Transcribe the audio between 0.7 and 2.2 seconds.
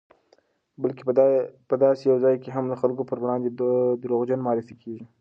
بلکې په داسې یو